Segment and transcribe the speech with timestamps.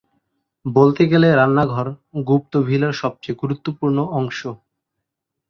[0.65, 1.87] বলতে গেলে রান্নাঘর
[2.27, 4.39] গুপ্ত ভিলার সবচেয়ে গুরুত্বপূর্ণ অংশ।